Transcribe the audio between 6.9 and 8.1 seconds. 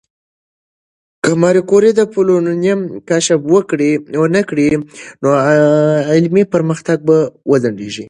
به وځنډېږي.